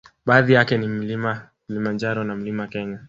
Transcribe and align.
Baadhi 0.25 0.53
yake 0.53 0.77
ni 0.77 0.87
mlima 0.87 1.49
kilimanjaro 1.67 2.23
na 2.23 2.35
mlima 2.35 2.67
Kenya 2.67 2.99